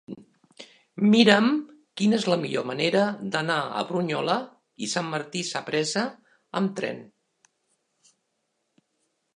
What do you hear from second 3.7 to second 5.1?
a Brunyola i